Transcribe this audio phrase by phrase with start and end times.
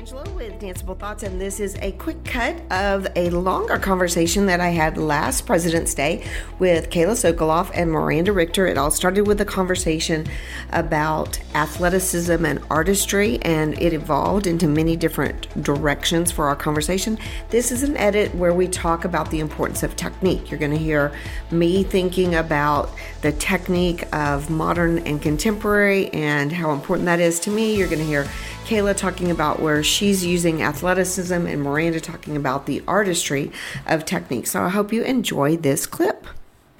[0.00, 4.58] Angela with Danceable Thoughts, and this is a quick cut of a longer conversation that
[4.58, 6.24] I had last President's Day
[6.58, 8.66] with Kayla Sokoloff and Miranda Richter.
[8.66, 10.26] It all started with a conversation
[10.70, 17.18] about athleticism and artistry, and it evolved into many different directions for our conversation.
[17.50, 20.50] This is an edit where we talk about the importance of technique.
[20.50, 21.12] You're going to hear
[21.50, 22.90] me thinking about
[23.20, 27.76] the technique of modern and contemporary and how important that is to me.
[27.76, 28.26] You're going to hear
[28.70, 33.50] Kayla talking about where she's using athleticism and Miranda talking about the artistry
[33.84, 34.46] of technique.
[34.46, 36.24] So I hope you enjoy this clip.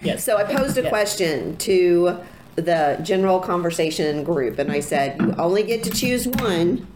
[0.00, 0.22] Yes.
[0.22, 2.20] So I posed a question to
[2.54, 6.86] the general conversation group and I said, you only get to choose one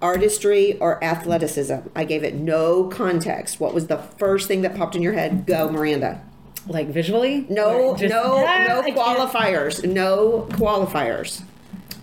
[0.00, 1.78] artistry or athleticism.
[1.96, 3.58] I gave it no context.
[3.58, 5.44] What was the first thing that popped in your head?
[5.44, 6.22] Go, Miranda.
[6.68, 7.46] Like visually?
[7.48, 9.84] No, just- no, Ah, no qualifiers.
[9.84, 11.42] No qualifiers.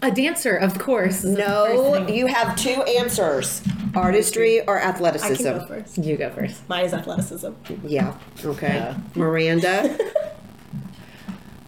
[0.03, 1.23] A dancer, of course.
[1.23, 3.61] is the first No, you have two answers
[3.93, 5.35] artistry or I athleticism.
[5.43, 5.97] can go first.
[5.97, 6.67] You go first.
[6.69, 7.51] Mine is athleticism.
[7.85, 8.75] Yeah, okay.
[8.75, 8.97] Yeah.
[9.15, 9.97] Miranda,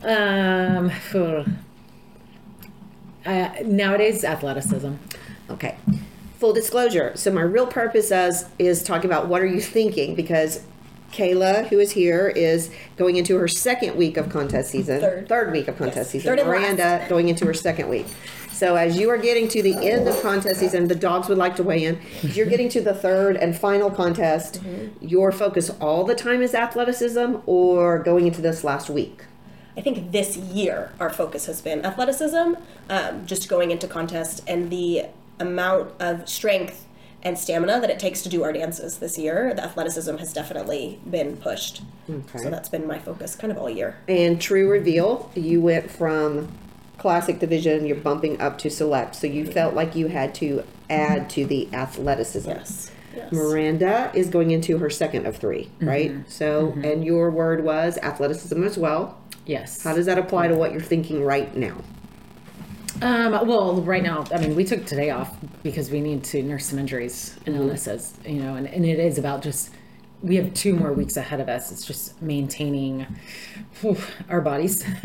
[0.03, 1.45] Um, phew.
[3.25, 4.93] uh, nowadays, athleticism.
[5.49, 5.77] okay.
[6.39, 7.13] Full disclosure.
[7.15, 10.61] So, my real purpose is, is talking about what are you thinking because
[11.13, 14.99] Kayla, who is here, is going into her second week of contest season.
[15.27, 15.51] Third.
[15.51, 16.29] week of contest Yes, season.
[16.31, 17.09] third and Miranda last.
[17.09, 18.07] going into her second week.
[18.51, 21.55] So as you are getting to the end of contest season, the dogs would like
[21.57, 21.99] to weigh in.
[22.23, 25.07] As you're getting to the third and final contest, Mm-hmm.
[25.07, 29.25] your focus all the time is athleticism or going into this last week?
[29.75, 32.53] I think this year our focus has been athleticism,
[32.89, 35.05] um, just going into contest, and the
[35.39, 36.85] amount of strength
[37.23, 39.53] and stamina that it takes to do our dances this year.
[39.53, 41.81] The athleticism has definitely been pushed.
[42.07, 43.97] So that's been my focus kind of all year.
[44.07, 46.49] And true reveal, you went from
[46.97, 49.15] classic division, you're bumping up to select.
[49.15, 52.49] So you felt like you had to add to the athleticism.
[52.49, 52.91] Yes.
[53.15, 53.31] Yes.
[53.31, 55.87] Miranda is going into her second of 3 mm-hmm.
[55.87, 56.11] right?
[56.27, 56.83] So, mm-hmm.
[56.83, 59.21] and your word was athleticism as well.
[59.45, 59.83] Yes.
[59.83, 61.77] How does that apply to what you're thinking right now?
[63.03, 66.67] Um, well, right now, I mean, we took today off because we need to nurse
[66.67, 69.71] some injuries and illnesses, you know, and, and it is about just,
[70.21, 71.69] we have two more weeks ahead of us.
[71.69, 73.05] It's just maintaining
[73.81, 73.97] whew,
[74.29, 74.85] our bodies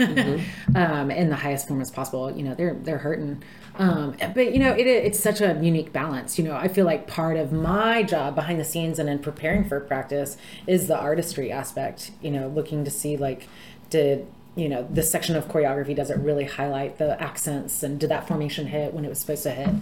[0.77, 2.31] um, in the highest form as possible.
[2.31, 3.43] You know, they're, they're hurting.
[3.75, 6.39] Um, but you know, it, it's such a unique balance.
[6.39, 9.69] You know, I feel like part of my job behind the scenes and in preparing
[9.69, 10.37] for practice
[10.69, 13.49] is the artistry aspect, you know, looking to see like,
[13.91, 18.11] did you know this section of choreography does it really highlight the accents and did
[18.11, 19.73] that formation hit when it was supposed to hit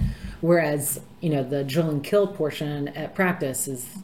[0.41, 3.97] whereas you know the drill and kill portion at practice is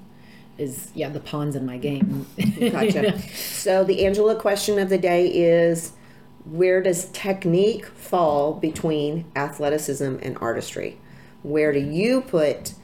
[0.56, 2.26] is yeah the pawns in my game
[2.58, 3.18] Gotcha.
[3.34, 5.92] so the Angela question of the day is
[6.44, 10.98] where does technique fall between athleticism and artistry?
[11.42, 12.74] Where do you put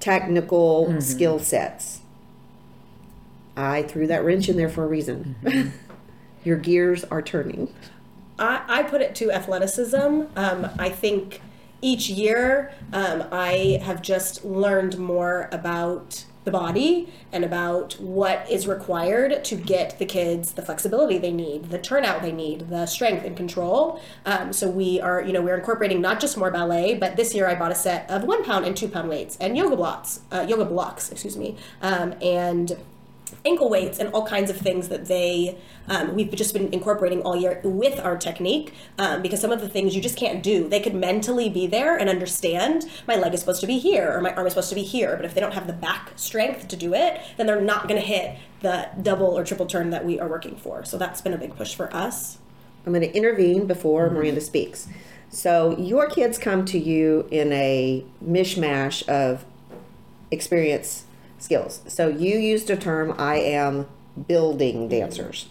[0.00, 1.00] technical mm-hmm.
[1.00, 2.00] skill sets?
[3.56, 5.36] I threw that wrench in there for a reason.
[5.42, 5.89] Mm-hmm.
[6.44, 7.72] Your gears are turning.
[8.38, 10.22] I, I put it to athleticism.
[10.36, 11.40] Um, I think
[11.82, 18.66] each year um, I have just learned more about the body and about what is
[18.66, 23.24] required to get the kids the flexibility they need, the turnout they need, the strength
[23.24, 24.00] and control.
[24.24, 27.46] Um, so we are, you know, we're incorporating not just more ballet, but this year
[27.46, 30.46] I bought a set of one pound and two pound weights and yoga blocks, uh,
[30.48, 32.76] yoga blocks, excuse me, um, and
[33.44, 35.58] ankle weights and all kinds of things that they
[35.88, 39.68] um, we've just been incorporating all year with our technique um, because some of the
[39.68, 40.68] things you just can't do.
[40.68, 44.20] They could mentally be there and understand my leg is supposed to be here or
[44.20, 46.68] my arm is supposed to be here but if they don't have the back strength
[46.68, 50.04] to do it then they're not going to hit the double or triple turn that
[50.04, 50.84] we are working for.
[50.84, 52.38] So that's been a big push for us.
[52.86, 54.88] I'm going to intervene before Miranda speaks.
[55.32, 59.44] So, your kids come to you in a mishmash of
[60.32, 61.04] experience
[61.40, 61.82] skills.
[61.88, 63.86] So, you used a term, I am
[64.28, 64.88] building mm-hmm.
[64.88, 65.48] dancers.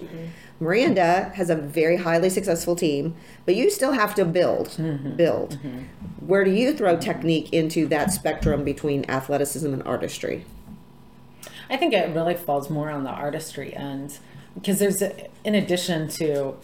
[0.59, 3.15] Miranda has a very highly successful team,
[3.45, 4.69] but you still have to build.
[4.69, 5.15] Mm-hmm.
[5.15, 5.51] Build.
[5.51, 5.79] Mm-hmm.
[6.27, 10.45] Where do you throw technique into that spectrum between athleticism and artistry?
[11.69, 14.19] I think it really falls more on the artistry end
[14.55, 16.55] because there's, a, in addition to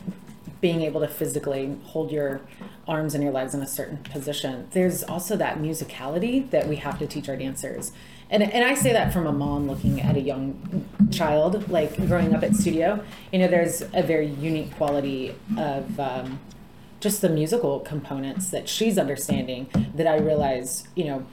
[0.59, 2.41] being able to physically hold your
[2.87, 6.97] arms and your legs in a certain position, there's also that musicality that we have
[6.99, 7.91] to teach our dancers.
[8.29, 12.33] And, and I say that from a mom looking at a young child, like growing
[12.33, 13.03] up at studio.
[13.31, 16.39] You know, there's a very unique quality of um,
[16.99, 21.25] just the musical components that she's understanding that I realize, you know,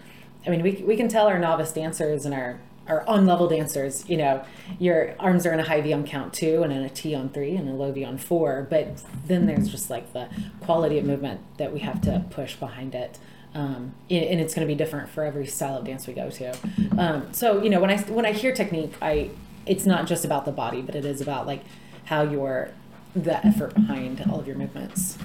[0.47, 4.17] I mean, we, we can tell our novice dancers and our, our on-level dancers, you
[4.17, 4.45] know,
[4.79, 7.31] your arms are in a high V on count two and in a T on
[7.31, 8.67] three and a low V on four.
[8.69, 10.29] But then there's just like the
[10.61, 13.19] quality of movement that we have to push behind it.
[13.55, 16.57] Um, and it's going to be different for every style of dance we go to.
[16.97, 19.31] Um, so you know when I when I hear technique, I
[19.67, 21.63] it's not just about the body, but it is about like
[22.05, 22.71] how your
[23.15, 25.19] the effort behind all of your movements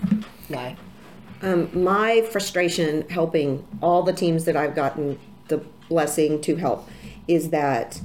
[0.50, 0.76] lie.
[1.42, 6.90] Um, my frustration helping all the teams that I've gotten the blessing to help
[7.28, 8.02] is that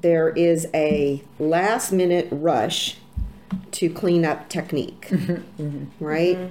[0.00, 2.98] there is a last minute rush
[3.72, 5.10] to clean up technique,
[6.00, 6.50] right?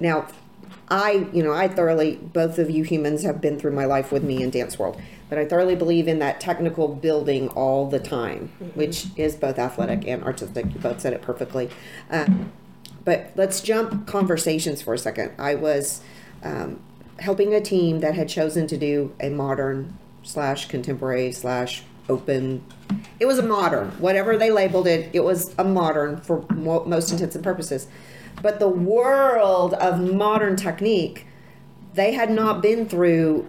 [0.00, 0.28] Now,
[0.88, 4.22] I, you know, I thoroughly, both of you humans have been through my life with
[4.22, 8.52] me in Dance World, but I thoroughly believe in that technical building all the time,
[8.74, 10.66] which is both athletic and artistic.
[10.66, 11.70] You both said it perfectly.
[12.10, 12.52] Um,
[13.04, 15.32] but let's jump conversations for a second.
[15.38, 16.02] I was
[16.42, 16.80] um,
[17.18, 22.64] helping a team that had chosen to do a modern slash contemporary slash open.
[23.18, 25.10] It was a modern, whatever they labeled it.
[25.12, 27.88] It was a modern for mo- most intents and purposes.
[28.42, 31.26] But the world of modern technique,
[31.94, 33.48] they had not been through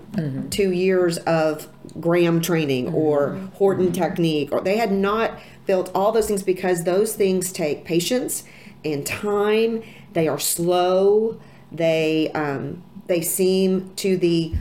[0.50, 1.68] two years of
[2.00, 7.16] Graham training or Horton technique, or they had not built all those things because those
[7.16, 8.44] things take patience
[8.86, 9.84] and time.
[10.14, 11.40] They are slow.
[11.72, 14.56] They um, they seem to the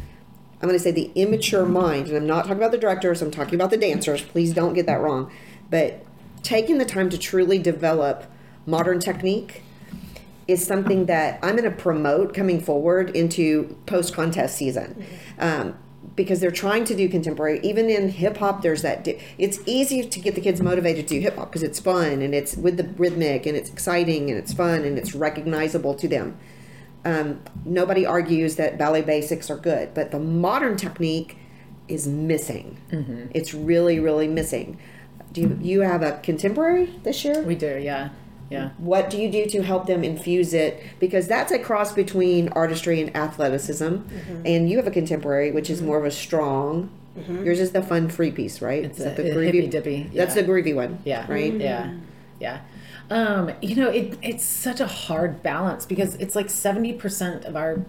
[0.61, 3.21] I'm going to say the immature mind, and I'm not talking about the directors.
[3.21, 4.23] I'm talking about the dancers.
[4.23, 5.31] Please don't get that wrong.
[5.71, 6.05] But
[6.43, 8.25] taking the time to truly develop
[8.65, 9.63] modern technique
[10.49, 15.05] is something that I'm going to promote coming forward into post contest season.
[15.39, 15.77] Um,
[16.15, 17.61] because they're trying to do contemporary.
[17.63, 19.05] Even in hip hop, there's that.
[19.05, 22.23] Di- it's easy to get the kids motivated to do hip hop because it's fun
[22.23, 26.09] and it's with the rhythmic and it's exciting and it's fun and it's recognizable to
[26.09, 26.39] them.
[27.05, 31.39] Um, nobody argues that ballet basics are good, but the modern technique
[31.87, 32.79] is missing.
[33.33, 34.79] It's really, really missing.
[35.33, 37.43] Do you, you have a contemporary this year?
[37.43, 38.09] We do, yeah,
[38.51, 38.71] yeah.
[38.79, 40.83] what do you do to help them infuse it?
[40.99, 43.85] Because that's a cross between artistry and athleticism.
[43.85, 44.43] Mm-hmm.
[44.45, 45.89] And you have a contemporary which is mm-hmm.
[45.89, 46.91] more of a strong.
[47.19, 47.45] Mm-hmm.
[47.45, 48.85] Yours is the fun free piece right?
[48.85, 51.27] It's a- the groovy hippy-dippy, that's the groovy one Yeah.
[51.29, 51.53] right?
[51.55, 51.95] Yeah.
[52.41, 52.61] Yeah.
[53.09, 57.85] Um, you know, it, it's such a hard balance because it's like 70% of our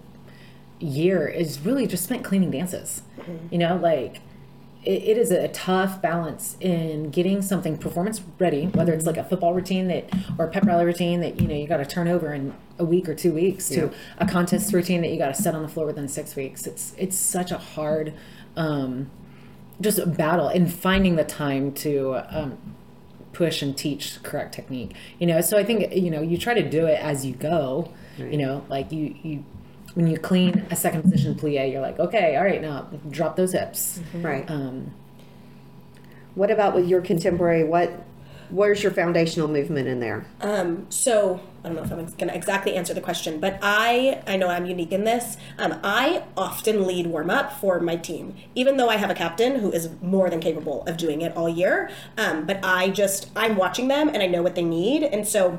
[0.80, 3.02] year is really just spent cleaning dances.
[3.50, 4.20] You know, like
[4.88, 9.24] it, it is a tough balance in getting something performance ready, whether it's like a
[9.24, 10.08] football routine that
[10.38, 12.84] or a pep rally routine that you know you got to turn over in a
[12.86, 15.68] week or two weeks to a contest routine that you got to set on the
[15.68, 16.66] floor within six weeks.
[16.66, 18.14] It's it's such a hard
[18.56, 19.10] um,
[19.78, 22.58] just a battle in finding the time to um,
[23.34, 25.40] push and teach correct technique you know?
[25.40, 28.64] So i think you know you try to do it as you go you know?
[28.68, 29.44] Like you you
[29.94, 33.52] when you clean a second position plie you're like okay all right now drop those
[33.52, 34.92] hips right um,
[36.34, 38.04] what about with your contemporary what
[38.50, 42.34] where's your foundational movement in there Um, so I don't know if I'm going to
[42.34, 45.36] exactly answer the question, but I I know I'm unique in this.
[45.58, 49.56] Um, I often lead warm up for my team, even though I have a captain
[49.56, 51.90] who is more than capable of doing it all year.
[52.16, 55.58] Um, but I just I'm watching them and I know what they need, and so.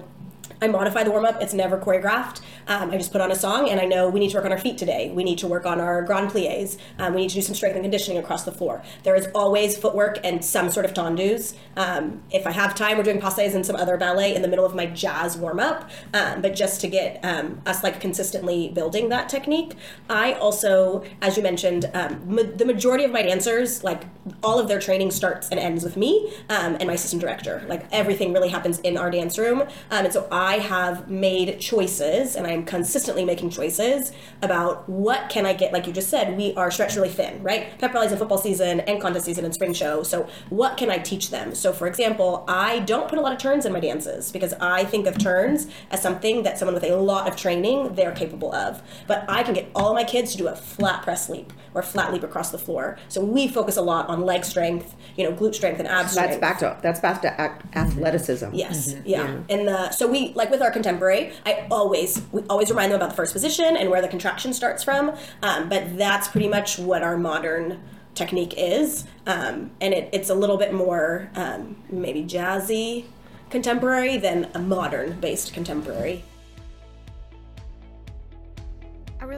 [0.61, 1.41] I modify the warm up.
[1.41, 2.41] It's never choreographed.
[2.67, 4.51] Um, I just put on a song, and I know we need to work on
[4.51, 5.11] our feet today.
[5.13, 6.77] We need to work on our grand plies.
[6.97, 8.83] Um, we need to do some strength and conditioning across the floor.
[9.03, 11.55] There is always footwork and some sort of tendus.
[11.77, 14.65] Um, if I have time, we're doing passes and some other ballet in the middle
[14.65, 15.89] of my jazz warm up.
[16.13, 19.75] Um, but just to get um, us like consistently building that technique,
[20.09, 24.03] I also, as you mentioned, um, ma- the majority of my dancers, like
[24.43, 27.63] all of their training starts and ends with me um, and my assistant director.
[27.67, 29.69] Like everything really happens in our dance room, um,
[30.05, 35.53] and so I have made choices, and I'm consistently making choices about what can I
[35.53, 35.73] get.
[35.73, 37.77] Like you just said, we are stretched really thin, right?
[37.79, 40.03] Pep rallies in football season and contest season and spring show.
[40.03, 41.55] So what can I teach them?
[41.55, 44.83] So for example, I don't put a lot of turns in my dances because I
[44.83, 48.81] think of turns as something that someone with a lot of training they're capable of.
[49.07, 52.11] But I can get all my kids to do a flat press leap or flat
[52.13, 52.97] leap across the floor.
[53.07, 56.37] So we focus a lot on leg strength, you know, glute strength and ab that's
[56.37, 59.39] back to that's back to ac- athleticism Yes, yeah.
[59.49, 63.11] And the so we like with our contemporary, I always we always remind them about
[63.11, 65.15] the first position and where the contraction starts from.
[65.41, 67.79] Um, but that's pretty much what our modern
[68.15, 73.05] technique is, um, and it, it's a little bit more um, maybe jazzy
[73.49, 76.23] contemporary than a modern based contemporary.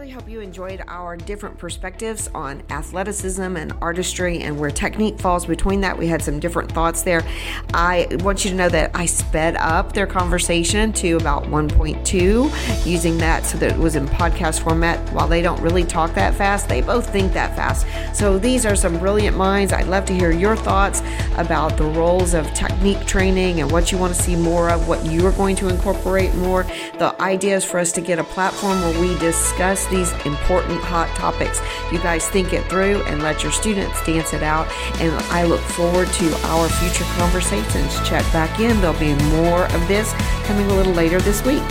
[0.01, 5.46] Really hope you enjoyed our different perspectives on athleticism and artistry and where technique falls
[5.46, 5.96] between that.
[5.96, 7.22] We had some different thoughts there.
[7.75, 13.20] I want you to know that I sped up their conversation to about 1.2 using
[13.20, 14.98] that so that it was in podcast format.
[15.13, 17.86] While they don't really talk that fast, they both think that fast.
[18.17, 19.72] So these are some brilliant minds.
[19.72, 21.03] I'd love to hear your thoughts
[21.38, 25.05] about the roles of technique training and what you want to see more of, what
[25.05, 26.63] you are going to incorporate more,
[26.98, 31.10] the ideas for us to get a platform where we discuss discuss these important hot
[31.15, 31.62] topics.
[31.91, 34.67] You guys think it through and let your students dance it out.
[35.00, 37.95] And I look forward to our future conversations.
[38.07, 38.81] Check back in.
[38.81, 40.13] There'll be more of this
[40.45, 41.63] coming a little later this week.